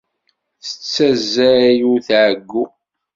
Tettazzal 0.63 1.79
ur 1.91 1.99
tɛeyyu. 2.07 2.63